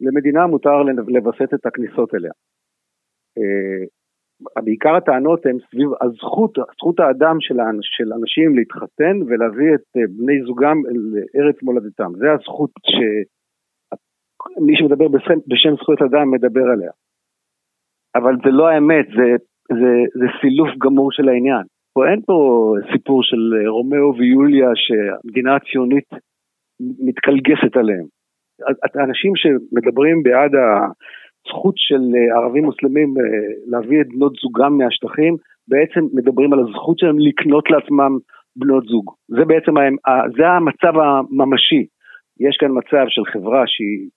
למדינה 0.00 0.46
מותר 0.46 0.82
לווסת 1.08 1.54
את 1.54 1.66
הכניסות 1.66 2.14
אליה. 2.14 2.32
בעיקר 4.64 4.94
הטענות 4.94 5.46
הן 5.46 5.56
סביב 5.70 5.88
הזכות, 6.00 6.58
זכות 6.78 7.00
האדם 7.00 7.36
של, 7.40 7.56
של 7.82 8.12
אנשים 8.12 8.56
להתחתן 8.56 9.16
ולהביא 9.26 9.74
את 9.74 9.96
אה, 9.96 10.02
בני 10.08 10.42
זוגם 10.42 10.82
לארץ 11.12 11.62
מולדתם. 11.62 12.12
זה 12.18 12.32
הזכות 12.32 12.70
שמי 12.86 14.76
שמדבר 14.76 15.08
בשם, 15.08 15.38
בשם 15.46 15.74
זכויות 15.74 16.02
אדם 16.02 16.30
מדבר 16.30 16.64
עליה. 16.72 16.90
אבל 18.14 18.34
זה 18.44 18.50
לא 18.50 18.68
האמת, 18.68 19.06
זה, 19.06 19.28
זה, 19.80 19.92
זה 20.14 20.26
סילוף 20.40 20.68
גמור 20.78 21.12
של 21.12 21.28
העניין. 21.28 21.64
פה 21.94 22.08
אין 22.10 22.20
פה 22.26 22.74
סיפור 22.92 23.22
של 23.22 23.54
אה, 23.56 23.70
רומאו 23.70 24.16
ויוליה 24.18 24.70
שהמדינה 24.74 25.56
הציונית 25.56 26.08
מתקלגסת 26.80 27.76
עליהם. 27.76 28.06
האנשים 28.94 29.32
שמדברים 29.36 30.22
בעד 30.22 30.54
הזכות 31.50 31.74
של 31.76 32.02
אה, 32.16 32.38
ערבים 32.38 32.64
מוסלמים 32.64 33.14
אה, 33.18 33.22
להביא 33.66 34.00
את 34.00 34.08
בנות 34.08 34.32
זוגם 34.42 34.78
מהשטחים, 34.78 35.36
בעצם 35.68 36.00
מדברים 36.12 36.52
על 36.52 36.60
הזכות 36.60 36.98
שלהם 36.98 37.18
לקנות 37.18 37.70
לעצמם 37.70 38.18
בנות 38.56 38.84
זוג. 38.84 39.14
זה 39.28 39.44
בעצם, 39.44 39.74
זה 40.36 40.46
המצב 40.46 40.98
הממשי. 40.98 41.86
יש 42.40 42.56
כאן 42.60 42.70
מצב 42.78 43.04
של 43.08 43.24
חברה 43.32 43.62
שהיא 43.66 44.08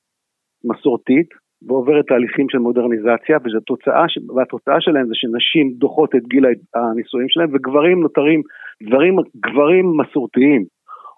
מסורתית, 0.63 1.27
ועוברת 1.67 2.07
תהליכים 2.07 2.49
של 2.49 2.57
מודרניזציה, 2.57 3.37
והתוצאה, 3.43 4.05
והתוצאה 4.35 4.81
שלהם 4.81 5.07
זה 5.07 5.13
שנשים 5.15 5.73
דוחות 5.73 6.15
את 6.15 6.23
גיל 6.27 6.45
הנישואים 6.75 7.29
שלהם, 7.29 7.49
וגברים 7.53 8.01
נותרים 8.01 8.41
דברים, 8.83 9.15
גברים 9.45 9.85
מסורתיים, 9.97 10.65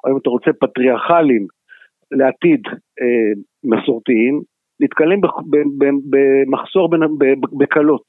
או 0.03 0.11
אם 0.11 0.17
אתה 0.17 0.29
רוצה 0.29 0.51
פטריארכלים 0.59 1.47
לעתיד 2.11 2.61
אה, 3.01 3.31
מסורתיים, 3.63 4.41
נתקלים 4.79 5.21
במחסור 6.11 6.89
בקלות. 7.57 8.03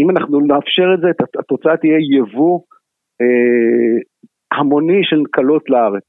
אם 0.00 0.10
אנחנו 0.10 0.40
נאפשר 0.40 0.94
את 0.94 1.00
זה, 1.00 1.08
התוצאה 1.38 1.76
תהיה 1.76 1.98
יבוא 2.18 2.60
אה, 3.20 3.98
המוני 4.58 5.00
של 5.04 5.22
קלות 5.30 5.70
לארץ. 5.70 6.02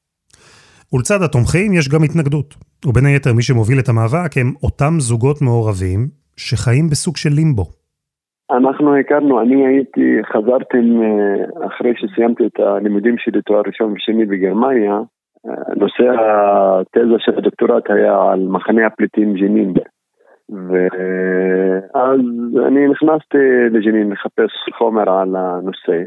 ולצד 0.93 1.21
התומכים 1.25 1.73
יש 1.73 1.89
גם 1.89 2.03
התנגדות. 2.03 2.55
ובין 2.85 3.05
היתר 3.05 3.33
מי 3.33 3.41
שמוביל 3.41 3.79
את 3.79 3.89
המאבק 3.89 4.37
הם 4.37 4.53
אותם 4.63 4.93
זוגות 4.99 5.41
מעורבים 5.41 5.99
שחיים 6.37 6.89
בסוג 6.89 7.17
של 7.17 7.29
לימבו. 7.29 7.65
אנחנו 8.51 8.97
הכרנו, 8.97 9.41
אני 9.41 9.67
הייתי, 9.67 10.05
חזרתי 10.31 10.77
אחרי 11.67 11.93
שסיימתי 11.95 12.43
את 12.45 12.59
הלימודים 12.59 13.15
שלי 13.17 13.41
תואר 13.41 13.61
ראשון 13.67 13.91
ושני 13.91 14.25
בגרמניה, 14.25 14.99
נושא 15.75 16.03
התזה 16.03 17.15
של 17.19 17.37
הדוקטורט 17.37 17.89
היה 17.89 18.31
על 18.31 18.39
מחנה 18.39 18.87
הפליטים 18.87 19.33
ג'נין. 19.33 19.73
ואז 20.49 22.19
אני 22.67 22.87
נכנסתי 22.87 23.37
לג'נין 23.71 24.11
לחפש 24.11 24.51
חומר 24.77 25.09
על 25.09 25.35
הנושא. 25.35 26.03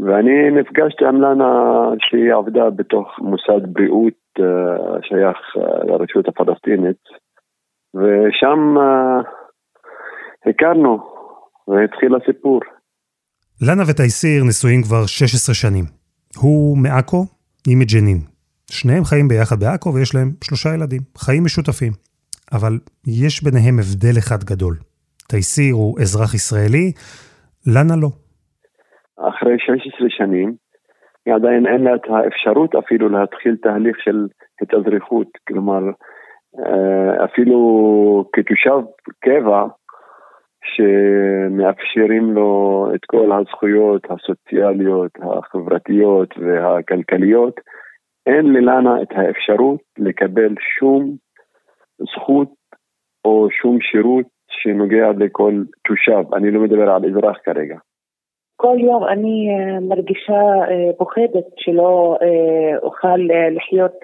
ואני 0.00 0.50
נפגשתי 0.50 1.04
עם 1.04 1.20
לנה 1.22 1.52
שהיא 1.98 2.34
עבדה 2.34 2.70
בתוך 2.70 3.08
מוסד 3.18 3.72
בריאות 3.72 4.20
uh, 4.38 4.42
שייך 5.02 5.36
uh, 5.56 5.84
לרשות 5.86 6.28
הפלסטינית 6.28 7.02
ושם 7.94 8.74
uh, 8.76 9.26
הכרנו 10.50 10.98
והתחיל 11.68 12.14
הסיפור. 12.14 12.60
לנה 13.62 13.82
ותייסיר 13.90 14.44
נשואים 14.48 14.82
כבר 14.82 15.06
16 15.06 15.54
שנים. 15.54 15.84
הוא 16.42 16.78
מעכו, 16.78 17.24
היא 17.66 17.76
מג'נין. 17.76 18.33
שניהם 18.70 19.04
חיים 19.04 19.28
ביחד 19.28 19.56
בעכו 19.60 19.94
ויש 19.94 20.14
להם 20.14 20.30
שלושה 20.44 20.68
ילדים, 20.74 21.00
חיים 21.18 21.44
משותפים. 21.44 21.92
אבל 22.52 22.72
יש 23.06 23.42
ביניהם 23.44 23.76
הבדל 23.78 24.18
אחד 24.18 24.40
גדול. 24.50 24.74
תייסיר 25.28 25.74
הוא 25.74 26.00
אזרח 26.00 26.34
ישראלי, 26.34 26.92
לנה 27.74 27.96
לא. 28.02 28.08
אחרי 29.28 29.56
16 29.58 30.06
שנים, 30.10 30.54
עדיין 31.28 31.66
אין 31.66 31.80
לה 31.84 31.94
את 31.94 32.04
האפשרות 32.08 32.74
אפילו 32.74 33.08
להתחיל 33.08 33.56
תהליך 33.62 33.96
של 34.04 34.26
התאזרחות, 34.60 35.28
כלומר 35.48 35.82
אה, 36.58 37.24
אפילו 37.24 37.58
כתושב 38.32 38.80
קבע 39.20 39.66
שמאפשרים 40.64 42.32
לו 42.34 42.88
את 42.94 43.00
כל 43.06 43.32
הזכויות 43.32 44.06
הסוציאליות, 44.10 45.10
החברתיות 45.22 46.34
והכלכליות, 46.38 47.60
אין 48.26 48.52
ללנה 48.52 49.02
את 49.02 49.08
האפשרות 49.10 49.80
לקבל 49.98 50.54
שום 50.78 51.16
זכות 52.00 52.48
או 53.24 53.48
שום 53.50 53.78
שירות 53.80 54.26
שנוגע 54.50 55.06
לכל 55.18 55.62
תושב, 55.86 56.34
אני 56.34 56.50
לא 56.50 56.60
מדבר 56.60 56.90
על 56.90 57.04
אזרח 57.04 57.38
כרגע. 57.44 57.76
כל 58.56 58.76
יום 58.80 59.04
אני 59.04 59.48
אה, 59.50 59.80
מרגישה 59.80 60.42
אה, 60.70 60.92
פוחדת 60.98 61.46
שלא 61.56 62.16
אה, 62.22 62.78
אוכל 62.78 63.18
לחיות 63.56 63.94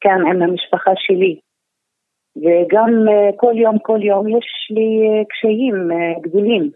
כאן 0.00 0.26
עם 0.26 0.42
המשפחה 0.42 0.90
שלי. 0.96 1.38
וגם 2.36 2.90
כל 3.36 3.52
יום, 3.56 3.78
כל 3.78 4.02
יום 4.02 4.28
יש 4.28 4.46
לי 4.70 5.24
קשיים 5.28 5.74
גדולים, 6.20 6.70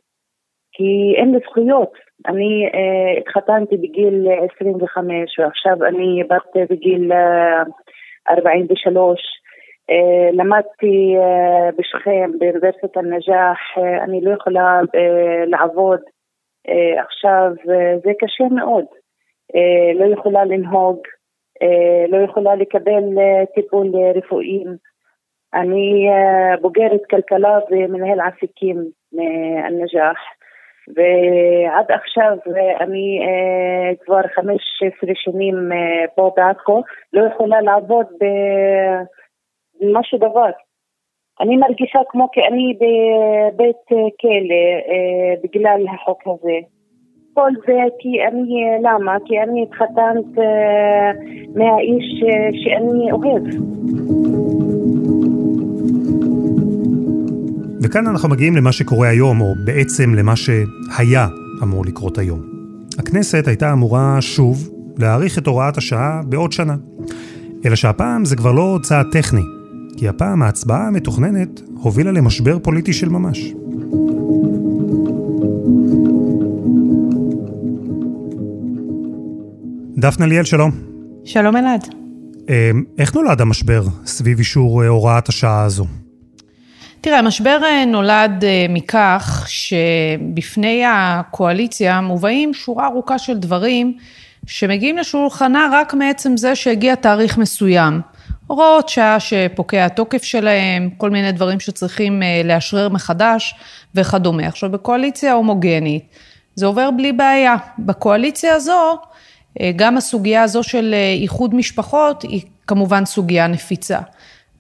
כי 0.81 1.15
אין 1.17 1.33
לי 1.33 1.39
זכויות. 1.47 1.93
אני 2.27 2.71
התחתנתי 3.19 3.77
בגיל 3.77 4.29
25 4.55 5.39
ועכשיו 5.39 5.85
אני 5.85 6.23
בת 6.25 6.71
בגיל 6.71 7.13
43. 8.31 9.21
למדתי 10.33 11.17
בשכם 11.79 12.31
באוניברסיטת 12.39 12.97
א-נג'אח, 12.97 13.59
אני 14.05 14.21
לא 14.21 14.31
יכולה 14.31 14.81
לעבוד. 15.47 16.01
אה, 16.69 17.03
עכשיו 17.03 17.53
אה, 17.71 17.99
זה 18.05 18.11
קשה 18.21 18.45
מאוד, 18.45 18.85
אה, 19.55 19.93
לא 19.95 20.13
יכולה 20.13 20.45
לנהוג, 20.45 20.99
לא 22.09 22.17
יכולה 22.17 22.55
לקבל 22.55 23.05
טיפול 23.55 23.93
רפואי. 24.15 24.65
אני 25.55 26.09
בוגרת 26.61 27.01
כלכלה 27.11 27.59
ומנהל 27.71 28.21
עסקים 28.21 28.77
מהנג'אח 29.13 30.19
ועד 30.97 31.91
עכשיו 31.91 32.37
אני 32.81 33.21
כבר 34.05 34.21
15 34.35 35.09
שנים 35.15 35.71
פה 36.15 36.33
בעכו, 36.37 36.83
לא 37.13 37.23
יכולה 37.27 37.61
לעבוד 37.61 38.07
במשהו 39.81 40.19
דבר. 40.19 40.51
אני 41.41 41.57
מרגישה 41.57 41.99
כמו 42.09 42.29
כי 42.33 42.41
אני 42.41 42.75
בבית 42.75 43.87
כלא 44.21 44.65
אה, 44.89 45.35
בגלל 45.43 45.85
החוק 45.95 46.23
הזה. 46.27 46.59
כל 47.35 47.51
זה 47.67 47.79
כי 47.99 48.23
אני, 48.29 48.65
למה? 48.83 49.17
כי 49.25 49.41
אני 49.41 49.63
התחתנת 49.63 50.39
אה, 50.39 51.11
מהאיש 51.55 52.23
אה, 52.23 52.49
שאני 52.53 53.13
אוהב. 53.13 53.43
וכאן 57.83 58.07
אנחנו 58.07 58.29
מגיעים 58.29 58.57
למה 58.57 58.73
שקורה 58.73 59.09
היום, 59.09 59.41
או 59.41 59.55
בעצם 59.65 60.15
למה 60.15 60.37
שהיה 60.37 61.29
אמור 61.63 61.85
לקרות 61.85 62.19
היום. 62.19 62.41
הכנסת 62.99 63.49
הייתה 63.49 63.73
אמורה 63.73 64.21
שוב 64.21 64.69
להאריך 64.99 65.39
את 65.39 65.47
הוראת 65.47 65.77
השעה 65.77 66.23
בעוד 66.25 66.53
שנה. 66.53 66.77
אלא 67.65 67.77
שהפעם 67.77 68.25
זה 68.25 68.37
כבר 68.37 68.53
לא 68.53 68.79
צעד 68.83 69.07
טכני, 69.13 69.43
כי 69.97 70.09
הפעם 70.09 70.43
ההצבעה 70.43 70.87
המתוכננת 70.87 71.61
הובילה 71.75 72.13
למשבר 72.13 72.59
פוליטי 72.59 72.93
של 72.93 73.09
ממש. 73.09 73.53
דפנה 79.99 80.27
ליאל, 80.27 80.45
שלום. 80.45 80.71
שלום 81.25 81.57
אלעד. 81.57 81.87
אמ, 82.49 82.85
איך 82.99 83.15
נולד 83.15 83.41
המשבר 83.41 83.83
סביב 84.07 84.39
אישור 84.39 84.83
אה, 84.83 84.89
הוראת 84.89 85.29
השעה 85.29 85.63
הזו? 85.63 85.87
תראה, 87.03 87.19
המשבר 87.19 87.61
אה, 87.65 87.85
נולד 87.85 88.45
אה, 88.45 88.67
מכך 88.69 89.47
שבפני 89.49 90.83
הקואליציה 90.87 92.01
מובאים 92.01 92.55
שורה 92.55 92.87
ארוכה 92.87 93.19
של 93.19 93.39
דברים 93.39 93.97
שמגיעים 94.47 94.99
לשולחנה 94.99 95.69
רק 95.73 95.95
מעצם 95.95 96.37
זה 96.37 96.55
שהגיע 96.55 96.95
תאריך 96.95 97.39
מסוים. 97.39 98.01
הוראות 98.47 98.89
שעה 98.89 99.21
שפוקע 99.21 99.85
התוקף 99.85 100.23
שלהם, 100.23 100.91
כל 100.97 101.11
מיני 101.11 101.33
דברים 101.33 101.61
שצריכים 101.61 102.23
אה, 102.23 102.43
לאשרר 102.45 102.89
מחדש 102.89 103.55
וכדומה. 103.95 104.47
עכשיו, 104.47 104.71
בקואליציה 104.71 105.33
הומוגנית 105.33 106.05
זה 106.55 106.67
עובר 106.67 106.91
בלי 106.91 107.13
בעיה. 107.13 107.57
בקואליציה 107.79 108.55
הזו, 108.55 108.99
גם 109.77 109.97
הסוגיה 109.97 110.43
הזו 110.43 110.63
של 110.63 110.95
איחוד 111.21 111.55
משפחות 111.55 112.23
היא 112.23 112.43
כמובן 112.67 113.05
סוגיה 113.05 113.47
נפיצה. 113.47 113.99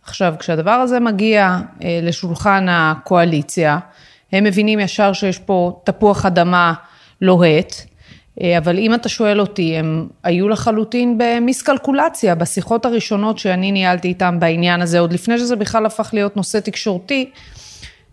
עכשיו, 0.04 0.34
כשהדבר 0.38 0.70
הזה 0.70 1.00
מגיע 1.00 1.58
לשולחן 2.02 2.66
הקואליציה, 2.70 3.78
הם 4.32 4.44
מבינים 4.44 4.80
ישר 4.80 5.12
שיש 5.12 5.38
פה 5.38 5.80
תפוח 5.84 6.26
אדמה 6.26 6.74
לוהט, 7.20 7.74
אה, 8.40 8.58
אבל 8.58 8.78
אם 8.78 8.94
אתה 8.94 9.08
שואל 9.08 9.40
אותי, 9.40 9.76
הם 9.76 10.08
היו 10.22 10.48
לחלוטין 10.48 11.18
במיסקלקולציה 11.18 12.34
בשיחות 12.34 12.86
הראשונות 12.86 13.38
שאני 13.38 13.72
ניהלתי 13.72 14.08
איתם 14.08 14.40
בעניין 14.40 14.82
הזה, 14.82 15.00
עוד 15.00 15.12
לפני 15.12 15.38
שזה 15.38 15.56
בכלל 15.56 15.86
הפך 15.86 16.10
להיות 16.12 16.36
נושא 16.36 16.60
תקשורתי, 16.60 17.30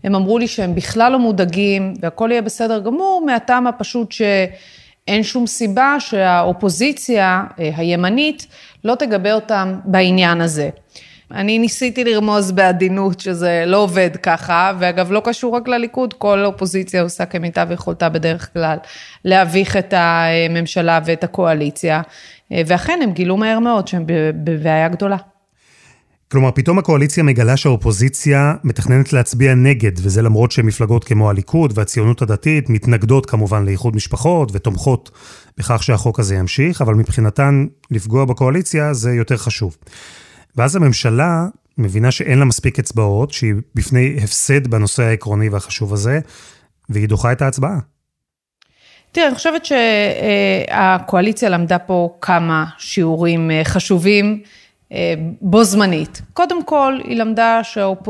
הם 0.04 0.14
אמרו 0.14 0.38
לי 0.38 0.48
שהם 0.48 0.74
בכלל 0.74 1.12
לא 1.12 1.18
מודאגים 1.18 1.94
והכל 2.00 2.28
יהיה 2.30 2.42
בסדר 2.42 2.78
גמור, 2.78 3.22
מהטעם 3.26 3.66
הפשוט 3.66 4.12
שאין 4.12 5.22
שום 5.22 5.46
סיבה 5.46 5.96
שהאופוזיציה 6.00 7.44
אה, 7.60 7.70
הימנית 7.76 8.46
לא 8.84 8.94
תגבה 8.94 9.32
אותם 9.32 9.74
בעניין 9.84 10.40
הזה. 10.40 10.70
אני 11.32 11.58
ניסיתי 11.58 12.04
לרמוז 12.04 12.52
בעדינות 12.52 13.20
שזה 13.20 13.64
לא 13.66 13.76
עובד 13.76 14.10
ככה, 14.22 14.72
ואגב, 14.78 15.12
לא 15.12 15.22
קשור 15.24 15.56
רק 15.56 15.68
לליכוד, 15.68 16.14
כל 16.14 16.44
אופוזיציה 16.44 17.02
עושה 17.02 17.26
כמיטב 17.26 17.68
יכולתה 17.70 18.08
בדרך 18.08 18.52
כלל 18.52 18.76
להביך 19.24 19.76
את 19.76 19.94
הממשלה 19.96 21.00
ואת 21.04 21.24
הקואליציה, 21.24 22.02
ואכן 22.50 22.98
הם 23.02 23.12
גילו 23.12 23.36
מהר 23.36 23.58
מאוד 23.58 23.88
שהם 23.88 24.04
בבעיה 24.44 24.88
גדולה. 24.88 25.16
כלומר, 26.30 26.50
פתאום 26.50 26.78
הקואליציה 26.78 27.22
מגלה 27.22 27.56
שהאופוזיציה 27.56 28.54
מתכננת 28.64 29.12
להצביע 29.12 29.54
נגד, 29.54 29.92
וזה 29.96 30.22
למרות 30.22 30.52
שמפלגות 30.52 31.04
כמו 31.04 31.30
הליכוד 31.30 31.72
והציונות 31.74 32.22
הדתית 32.22 32.70
מתנגדות 32.70 33.26
כמובן 33.26 33.64
לאיחוד 33.64 33.96
משפחות 33.96 34.50
ותומכות 34.52 35.10
בכך 35.58 35.82
שהחוק 35.82 36.20
הזה 36.20 36.34
ימשיך, 36.34 36.82
אבל 36.82 36.94
מבחינתן 36.94 37.66
לפגוע 37.90 38.24
בקואליציה 38.24 38.94
זה 38.94 39.12
יותר 39.12 39.36
חשוב. 39.36 39.76
ואז 40.56 40.76
הממשלה 40.76 41.46
מבינה 41.78 42.10
שאין 42.10 42.38
לה 42.38 42.44
מספיק 42.44 42.78
אצבעות, 42.78 43.32
שהיא 43.32 43.54
בפני 43.74 44.16
הפסד 44.22 44.66
בנושא 44.66 45.02
העקרוני 45.02 45.48
והחשוב 45.48 45.92
הזה, 45.92 46.20
והיא 46.88 47.08
דוחה 47.08 47.32
את 47.32 47.42
ההצבעה. 47.42 47.78
תראה, 49.12 49.26
אני 49.26 49.34
חושבת 49.34 49.62
שהקואליציה 49.64 51.48
למדה 51.48 51.78
פה 51.78 52.16
כמה 52.20 52.64
שיעורים 52.78 53.50
אה, 53.50 53.60
חשובים 53.64 54.42
אה, 54.92 55.14
בו 55.40 55.64
זמנית. 55.64 56.22
קודם 56.32 56.64
כל, 56.64 56.98
היא 57.04 57.16
למדה 57.16 57.60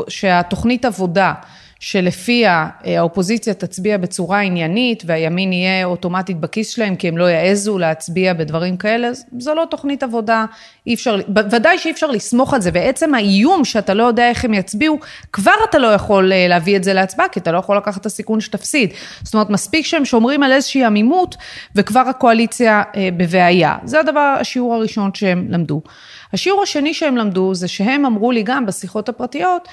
שהתוכנית 0.09 0.85
עבודה 0.85 1.35
שלפיה 1.81 2.69
אה, 2.87 2.99
האופוזיציה 2.99 3.55
תצביע 3.55 3.99
בצורה 3.99 4.41
עניינית 4.41 5.03
והימין 5.07 5.53
יהיה 5.53 5.85
אוטומטית 5.85 6.41
בכיס 6.41 6.71
שלהם 6.71 6.97
כי 6.97 7.09
הם 7.09 7.19
לא 7.19 7.25
יעזו 7.25 7.79
להצביע 7.79 8.35
בדברים 8.35 8.77
כאלה, 8.77 9.09
זו 9.39 9.55
לא 9.55 9.65
תוכנית 9.71 10.03
עבודה, 10.03 10.45
אי 10.87 10.95
אפשר, 10.95 11.17
ודאי 11.51 11.79
שאי 11.79 11.91
אפשר 11.91 12.11
לסמוך 12.11 12.55
על 12.55 12.61
זה, 12.61 12.71
ועצם 12.73 13.15
האיום 13.15 13.65
שאתה 13.65 13.95
לא 13.95 14.03
יודע 14.03 14.29
איך 14.29 14.45
הם 14.45 14.55
יצביעו, 14.55 14.99
כבר 15.33 15.55
אתה 15.71 15.79
לא 15.79 15.87
יכול 15.87 16.33
אה, 16.33 16.49
להביא 16.49 16.77
את 16.77 16.85
זה 16.85 16.93
להצבעה, 16.93 17.29
כי 17.29 17.41
אתה 17.41 17.53
לא 17.53 17.59
יכול 17.59 17.77
לקחת 17.77 18.01
את 18.01 18.07
הסיכון 18.07 18.41
שתפסיד. 18.41 18.93
זאת 19.23 19.35
אומרת, 19.35 19.51
מספיק 19.51 19.87
שהם 19.87 20.05
שומרים 20.05 20.43
על 20.43 20.53
איזושהי 20.53 20.85
עמימות, 20.85 21.37
וכבר 21.75 22.01
הקואליציה 22.01 22.83
אה, 22.97 23.09
בבעיה. 23.17 23.77
זה 23.85 24.01
הדבר, 24.01 24.37
השיעור 24.41 24.75
הראשון 24.75 25.11
שהם 25.15 25.47
למדו. 25.51 25.83
השיעור 26.33 26.63
השני 26.63 26.95
שהם 26.95 27.17
למדו 27.17 27.55
זה 27.55 27.69
שהם 27.69 28.07
אמרו 28.07 28.33
לי 28.33 28.43
גם 28.43 28.67
בשיחות 28.67 29.09
הפרטיות, 29.09 29.69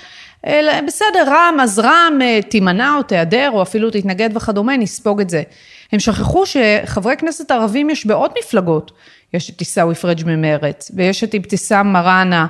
בסדר, 0.88 1.24
רם, 1.28 1.58
אז 1.62 1.80
רם 1.80 1.95
אה, 2.22 2.40
תימנע 2.50 2.96
או 2.98 3.04
תיעדר 3.04 3.50
או 3.54 3.62
אפילו 3.62 3.92
תתנגד 3.92 4.30
וכדומה, 4.38 4.78
נספוג 4.78 5.22
את 5.22 5.30
זה. 5.30 5.44
הם 5.92 6.00
שכחו 6.00 6.44
שחברי 6.46 7.18
כנסת 7.18 7.52
ערבים 7.52 7.90
יש 7.90 8.06
בעוד 8.06 8.32
מפלגות. 8.40 8.92
יש 9.34 9.50
את 9.50 9.60
עיסאווי 9.60 9.96
פריג' 9.96 10.24
ממרץ, 10.26 10.92
ויש 10.96 11.24
את 11.24 11.36
אבתיסאם 11.36 11.94
מראענה, 11.94 12.48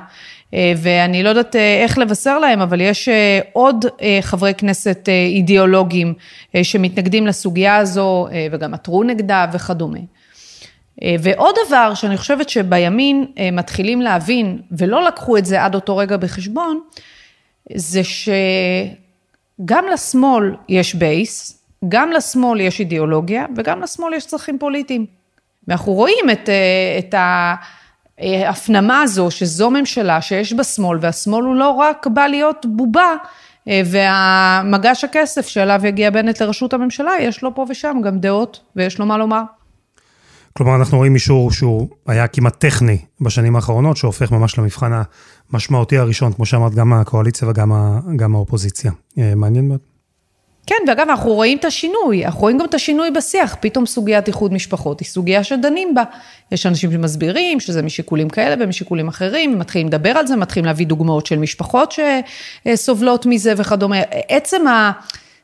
אה, 0.54 0.72
ואני 0.76 1.22
לא 1.22 1.28
יודעת 1.28 1.56
אה, 1.56 1.82
איך 1.82 1.98
לבשר 1.98 2.38
להם, 2.38 2.60
אבל 2.60 2.80
יש 2.80 3.08
עוד 3.52 3.84
חברי 4.20 4.54
כנסת 4.54 5.08
אידיאולוגיים 5.08 6.14
שמתנגדים 6.62 7.26
לסוגיה 7.26 7.76
הזו, 7.76 8.28
וגם 8.52 8.74
עתרו 8.74 9.04
נגדה 9.04 9.46
וכדומה. 9.52 9.98
ועוד 11.20 11.54
דבר 11.66 11.94
שאני 11.94 12.16
חושבת 12.16 12.48
שבימין 12.48 13.26
מתחילים 13.52 14.02
להבין, 14.02 14.58
ולא 14.72 15.06
לקחו 15.06 15.36
את 15.36 15.46
זה 15.46 15.64
עד 15.64 15.74
אותו 15.74 15.96
רגע 15.96 16.16
בחשבון, 16.16 16.80
זה 17.74 18.00
שגם 19.60 19.84
לשמאל 19.92 20.54
יש 20.68 20.94
בייס, 20.94 21.62
גם 21.88 22.10
לשמאל 22.10 22.60
יש 22.60 22.80
אידיאולוגיה 22.80 23.46
וגם 23.56 23.82
לשמאל 23.82 24.14
יש 24.14 24.26
צרכים 24.26 24.58
פוליטיים. 24.58 25.06
ואנחנו 25.68 25.92
רואים 25.92 26.30
את, 26.32 26.48
אה, 26.48 26.98
את 26.98 27.14
ההפנמה 28.18 29.02
הזו 29.02 29.30
שזו 29.30 29.70
ממשלה 29.70 30.20
שיש 30.20 30.52
בה 30.52 30.64
שמאל 30.64 30.98
והשמאל 31.00 31.44
הוא 31.44 31.54
לא 31.54 31.70
רק 31.70 32.06
בא 32.06 32.26
להיות 32.26 32.66
בובה 32.68 33.14
אה, 33.68 33.82
והמגש 33.84 35.04
הכסף 35.04 35.48
שאליו 35.48 35.80
יגיע 35.86 36.10
בנט 36.10 36.42
לראשות 36.42 36.74
הממשלה, 36.74 37.12
יש 37.20 37.42
לו 37.42 37.54
פה 37.54 37.66
ושם 37.68 37.96
גם 38.04 38.18
דעות 38.18 38.60
ויש 38.76 38.98
לו 38.98 39.06
מה 39.06 39.18
לומר. 39.18 39.42
כלומר, 40.56 40.76
אנחנו 40.76 40.98
רואים 40.98 41.12
מישהו 41.12 41.48
שהוא 41.52 41.88
היה 42.06 42.26
כמעט 42.26 42.60
טכני 42.60 42.98
בשנים 43.20 43.56
האחרונות, 43.56 43.96
שהופך 43.96 44.32
ממש 44.32 44.58
למבחן 44.58 44.92
המשמעותי 45.52 45.98
הראשון, 45.98 46.32
כמו 46.32 46.46
שאמרת, 46.46 46.74
גם 46.74 46.92
הקואליציה 46.92 47.48
וגם 47.48 48.34
האופוזיציה. 48.34 48.92
אה, 49.18 49.34
מעניין 49.34 49.68
מאוד. 49.68 49.80
כן, 50.66 50.76
ואגב, 50.88 51.08
אנחנו 51.08 51.34
רואים 51.34 51.58
את 51.58 51.64
השינוי, 51.64 52.26
אנחנו 52.26 52.40
רואים 52.40 52.58
גם 52.58 52.64
את 52.64 52.74
השינוי 52.74 53.10
בשיח, 53.10 53.56
פתאום 53.60 53.86
סוגיית 53.86 54.28
איחוד 54.28 54.52
משפחות 54.52 55.00
היא 55.00 55.08
סוגיה 55.08 55.44
שדנים 55.44 55.94
בה. 55.94 56.02
יש 56.52 56.66
אנשים 56.66 56.92
שמסבירים 56.92 57.60
שזה 57.60 57.82
משיקולים 57.82 58.28
כאלה 58.28 58.64
ומשיקולים 58.64 59.08
אחרים, 59.08 59.58
מתחילים 59.58 59.86
לדבר 59.86 60.10
על 60.10 60.26
זה, 60.26 60.36
מתחילים 60.36 60.66
להביא 60.66 60.86
דוגמאות 60.86 61.26
של 61.26 61.38
משפחות 61.38 61.94
שסובלות 62.66 63.26
מזה 63.26 63.52
וכדומה. 63.56 63.96
עצם 64.28 64.64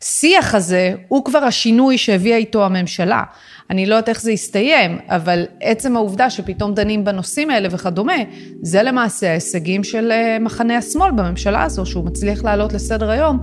השיח 0.02 0.54
הזה 0.54 0.94
הוא 1.08 1.24
כבר 1.24 1.38
השינוי 1.38 1.98
שהביאה 1.98 2.36
איתו 2.36 2.64
הממשלה. 2.64 3.22
אני 3.70 3.86
לא 3.86 3.94
יודעת 3.94 4.08
איך 4.08 4.22
זה 4.22 4.32
יסתיים, 4.32 4.98
אבל 5.08 5.44
עצם 5.60 5.96
העובדה 5.96 6.30
שפתאום 6.30 6.74
דנים 6.74 7.04
בנושאים 7.04 7.50
האלה 7.50 7.68
וכדומה, 7.70 8.16
זה 8.62 8.82
למעשה 8.82 9.30
ההישגים 9.30 9.84
של 9.84 10.12
אה, 10.12 10.38
מחנה 10.40 10.76
השמאל 10.76 11.10
בממשלה 11.10 11.62
הזו, 11.62 11.86
שהוא 11.86 12.04
מצליח 12.04 12.44
להעלות 12.44 12.72
לסדר 12.72 13.10
היום 13.10 13.38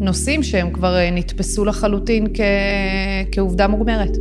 נושאים 0.00 0.42
שהם 0.42 0.70
כבר 0.70 0.96
אה, 0.96 1.10
נתפסו 1.10 1.64
לחלוטין 1.64 2.26
כ... 2.34 2.40
כעובדה 3.32 3.68
מוגמרת. 3.68 4.16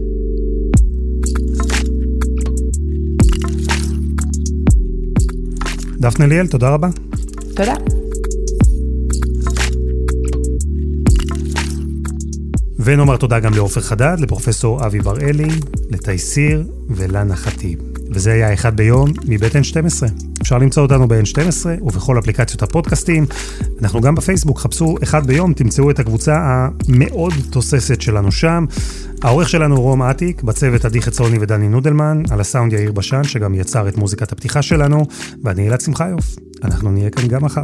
דפנה 5.99 6.27
ליאל, 6.27 6.47
תודה 6.47 6.69
רבה. 6.69 6.87
תודה. 7.55 8.00
ונאמר 12.83 13.17
תודה 13.17 13.39
גם 13.39 13.53
לעופר 13.53 13.81
חדד, 13.81 14.17
לפרופסור 14.19 14.85
אבי 14.85 14.99
בראלי, 14.99 15.47
לתייסיר 15.89 16.67
ולנה 16.89 17.35
חטיב. 17.35 17.79
וזה 18.11 18.31
היה 18.31 18.53
אחד 18.53 18.77
ביום 18.77 19.09
מבית 19.25 19.55
N12. 19.55 20.03
אפשר 20.41 20.57
למצוא 20.57 20.83
אותנו 20.83 21.07
ב-N12 21.07 21.65
ובכל 21.81 22.19
אפליקציות 22.19 22.63
הפודקאסטים. 22.63 23.25
אנחנו 23.81 24.01
גם 24.01 24.15
בפייסבוק, 24.15 24.59
חפשו 24.59 24.95
אחד 25.03 25.27
ביום, 25.27 25.53
תמצאו 25.53 25.91
את 25.91 25.99
הקבוצה 25.99 26.67
המאוד 26.89 27.33
תוססת 27.49 28.01
שלנו 28.01 28.31
שם. 28.31 28.65
העורך 29.21 29.49
שלנו 29.49 29.81
רום 29.81 30.01
אטיק, 30.01 30.43
בצוות 30.43 30.85
עדי 30.85 31.01
חצרוני 31.01 31.37
ודני 31.41 31.69
נודלמן, 31.69 32.23
על 32.29 32.41
הסאונד 32.41 32.73
יאיר 32.73 32.91
בשן, 32.91 33.23
שגם 33.23 33.55
יצר 33.55 33.87
את 33.87 33.97
מוזיקת 33.97 34.31
הפתיחה 34.31 34.61
שלנו, 34.61 35.05
ואני 35.43 35.67
אלעד 35.67 35.81
שמחיוף. 35.81 36.35
אנחנו 36.63 36.91
נהיה 36.91 37.09
כאן 37.09 37.27
גם 37.27 37.45
מחר. 37.45 37.63